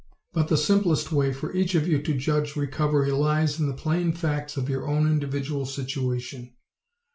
[0.33, 4.13] But the simplest way for each of you to judge recovery lies in the plain
[4.13, 6.55] facts of your own individual situation.